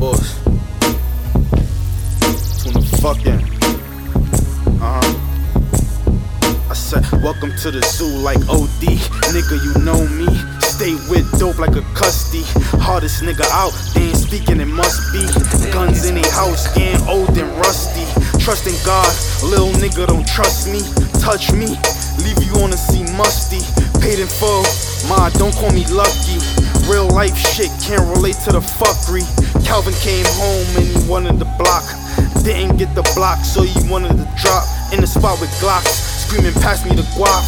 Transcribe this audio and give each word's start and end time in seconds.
boss. 0.00 0.40
The. 3.00 3.36
Uh 4.80 5.00
huh. 5.00 6.70
I 6.70 6.74
said, 6.74 7.04
Welcome 7.22 7.52
to 7.62 7.70
the 7.70 7.82
zoo 7.82 8.08
like 8.24 8.40
OD. 8.48 8.96
Nigga, 9.36 9.60
you 9.60 9.76
know 9.84 10.00
me. 10.16 10.26
Stay 10.60 10.96
with 11.12 11.28
dope 11.38 11.58
like 11.58 11.76
a 11.76 11.82
custody. 11.92 12.44
Hardest 12.80 13.22
nigga 13.22 13.44
out, 13.52 13.72
they 13.94 14.08
ain't 14.08 14.16
speaking, 14.16 14.60
it 14.60 14.72
must 14.72 15.12
be. 15.12 15.20
Guns 15.70 16.06
in 16.06 16.14
their 16.14 16.32
house, 16.32 16.72
getting 16.74 17.06
old 17.06 17.36
and 17.36 17.50
rusty. 17.58 18.08
Trust 18.40 18.66
in 18.66 18.76
God, 18.84 19.12
little 19.44 19.72
nigga 19.76 20.06
don't 20.06 20.26
trust 20.26 20.72
me. 20.72 20.80
Touch 21.20 21.52
me, 21.52 21.76
leave 22.24 22.40
you 22.40 22.56
on 22.64 22.70
the 22.70 22.80
sea 22.80 23.04
musty. 23.16 23.60
Paid 24.00 24.20
in 24.20 24.28
full, 24.28 24.64
ma, 25.08 25.28
don't 25.36 25.54
call 25.54 25.72
me 25.72 25.84
lucky. 25.92 26.40
Life 27.20 27.36
shit, 27.36 27.68
can't 27.84 28.00
relate 28.16 28.36
to 28.48 28.52
the 28.52 28.64
fuckery. 28.64 29.20
Calvin 29.62 29.92
came 30.00 30.24
home 30.40 30.64
and 30.72 30.88
he 30.88 30.96
wanted 31.06 31.38
the 31.38 31.44
block. 31.60 31.84
Didn't 32.42 32.78
get 32.78 32.94
the 32.94 33.04
block, 33.14 33.44
so 33.44 33.60
he 33.60 33.76
wanted 33.90 34.16
to 34.16 34.24
drop. 34.40 34.64
In 34.90 35.02
the 35.02 35.06
spot 35.06 35.38
with 35.38 35.50
Glocks, 35.60 36.24
screaming, 36.24 36.54
pass 36.64 36.82
me 36.82 36.96
the 36.96 37.04
guap. 37.12 37.44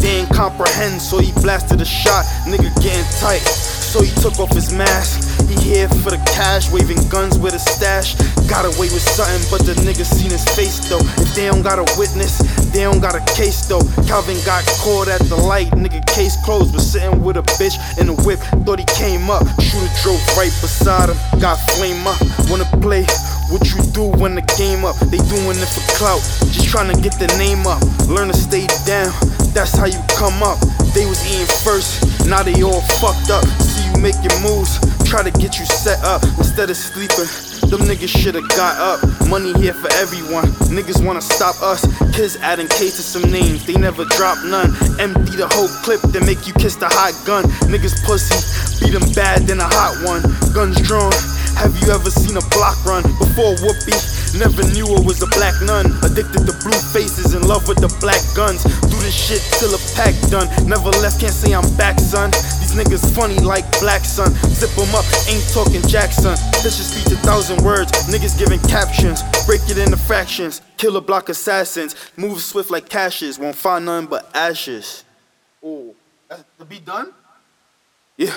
Didn't 0.00 0.32
comprehend, 0.32 1.02
so 1.02 1.18
he 1.18 1.32
blasted 1.42 1.82
a 1.82 1.84
shot. 1.84 2.24
Nigga 2.48 2.72
getting 2.80 3.04
tight, 3.20 3.44
so 3.44 4.00
he 4.00 4.08
took 4.22 4.40
off 4.40 4.54
his 4.54 4.72
mask. 4.72 5.20
He 5.50 5.54
here 5.60 5.88
for 6.00 6.16
the 6.16 6.22
cash, 6.32 6.72
waving 6.72 7.06
guns 7.10 7.36
with 7.36 7.52
a 7.52 7.58
stash. 7.58 8.16
Got 8.48 8.64
away 8.64 8.88
with 8.88 9.04
something, 9.04 9.44
but 9.52 9.66
the 9.68 9.76
nigga 9.84 10.08
seen 10.08 10.30
his 10.30 10.48
face 10.56 10.88
though. 10.88 11.04
If 11.20 11.34
they 11.36 11.44
don't 11.44 11.60
got 11.60 11.78
a 11.78 11.84
witness, 12.00 12.40
they 12.72 12.82
don't 12.82 13.00
got 13.00 13.14
a 13.14 13.24
case 13.34 13.66
though. 13.66 13.82
Calvin 14.06 14.38
got 14.44 14.64
caught 14.82 15.08
at 15.08 15.20
the 15.28 15.36
light, 15.36 15.70
nigga 15.72 16.04
case 16.06 16.36
closed. 16.44 16.74
Was 16.74 16.92
sitting 16.92 17.22
with 17.22 17.36
a 17.36 17.42
bitch 17.58 17.76
in 17.98 18.06
the 18.06 18.14
whip, 18.22 18.38
thought 18.64 18.78
he 18.78 18.86
came 18.96 19.30
up. 19.30 19.46
Shooter 19.60 19.92
drove 20.02 20.22
right 20.36 20.54
beside 20.60 21.10
him, 21.10 21.18
got 21.40 21.58
flame 21.74 22.06
up. 22.06 22.20
Wanna 22.48 22.68
play? 22.80 23.04
What 23.50 23.66
you 23.74 23.82
do 23.90 24.06
when 24.06 24.36
the 24.36 24.46
game 24.54 24.84
up? 24.84 24.94
They 25.10 25.18
doing 25.18 25.58
it 25.58 25.70
for 25.70 25.82
clout, 25.98 26.22
just 26.54 26.68
trying 26.68 26.94
to 26.94 27.00
get 27.00 27.18
the 27.18 27.26
name 27.38 27.66
up. 27.66 27.82
Learn 28.06 28.28
to 28.28 28.34
stay 28.34 28.66
down, 28.86 29.10
that's 29.50 29.74
how 29.74 29.86
you 29.86 29.98
come 30.14 30.42
up. 30.42 30.58
They 30.94 31.06
was 31.06 31.18
eating 31.26 31.50
first, 31.66 32.26
now 32.26 32.42
they 32.42 32.62
all 32.62 32.82
fucked 33.02 33.30
up. 33.30 33.44
See 33.58 33.90
you 33.90 33.98
making 33.98 34.30
moves, 34.42 34.78
try 35.04 35.22
to 35.22 35.32
get 35.32 35.58
you 35.58 35.66
set 35.66 35.98
up 36.04 36.22
instead 36.38 36.70
of 36.70 36.76
sleeping. 36.76 37.49
Them 37.70 37.86
niggas 37.86 38.10
shoulda 38.10 38.42
got 38.58 38.74
up. 38.82 38.98
Money 39.30 39.54
here 39.62 39.72
for 39.72 39.86
everyone. 40.02 40.50
Niggas 40.74 41.06
wanna 41.06 41.22
stop 41.22 41.54
us. 41.62 41.86
Kids 42.10 42.34
adding 42.42 42.66
K 42.66 42.90
to 42.90 43.02
some 43.02 43.30
names, 43.30 43.64
they 43.64 43.74
never 43.74 44.04
drop 44.16 44.42
none. 44.42 44.74
Empty 44.98 45.38
the 45.38 45.46
whole 45.54 45.70
clip, 45.86 46.02
then 46.10 46.26
make 46.26 46.48
you 46.48 46.52
kiss 46.54 46.74
the 46.74 46.88
hot 46.90 47.14
gun. 47.24 47.44
Niggas 47.70 48.02
pussy, 48.02 48.34
beat 48.82 48.90
them 48.90 49.06
bad 49.14 49.46
then 49.46 49.60
a 49.60 49.70
hot 49.70 49.94
one. 50.02 50.18
Guns 50.52 50.82
drawn. 50.82 51.14
Have 51.62 51.76
you 51.78 51.94
ever 51.94 52.10
seen 52.10 52.34
a 52.34 52.44
block 52.50 52.74
run? 52.82 53.06
Before 53.22 53.54
Whoopi, 53.62 53.94
never 54.34 54.66
knew 54.74 54.90
it 54.90 55.06
was 55.06 55.22
a 55.22 55.30
black 55.38 55.54
nun. 55.62 55.94
Addicted 56.02 56.50
to 56.50 56.54
blue 56.66 56.82
faces, 56.90 57.34
in 57.38 57.46
love 57.46 57.68
with 57.68 57.78
the 57.78 57.92
black 58.02 58.18
guns. 58.34 58.66
Do 58.82 58.96
this 58.98 59.14
shit 59.14 59.42
till 59.62 59.70
a 59.70 59.80
pack 59.94 60.18
done. 60.26 60.50
Never 60.66 60.90
left, 60.98 61.20
can't 61.20 61.34
say 61.34 61.54
I'm 61.54 61.66
back, 61.76 62.00
son. 62.00 62.34
These 62.70 62.84
niggas 62.84 63.14
funny 63.16 63.38
like 63.40 63.64
black 63.80 64.04
sun. 64.04 64.32
Zip 64.54 64.70
'em 64.78 64.94
up, 64.94 65.04
ain't 65.26 65.42
talking 65.52 65.82
Jackson. 65.88 66.34
This 66.62 66.76
just 66.76 66.92
speech 66.92 67.12
a 67.12 67.16
thousand 67.16 67.62
words. 67.64 67.90
Niggas 68.06 68.38
giving 68.38 68.60
captions. 68.60 69.22
Break 69.46 69.62
it 69.68 69.78
into 69.78 69.96
fractions. 69.96 70.60
Killer 70.76 71.00
block 71.00 71.28
assassins. 71.28 71.96
Move 72.16 72.40
swift 72.40 72.70
like 72.70 72.88
cashes. 72.88 73.38
Won't 73.38 73.56
find 73.56 73.86
none 73.86 74.06
but 74.06 74.30
ashes. 74.34 75.04
Oh, 75.64 75.94
that's 76.28 76.44
the 76.58 76.64
beat 76.64 76.84
done? 76.84 77.12
Yeah. 78.16 78.36